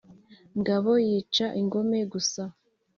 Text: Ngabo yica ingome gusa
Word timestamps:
Ngabo 0.59 0.91
yica 1.07 1.45
ingome 1.61 1.99
gusa 2.13 2.41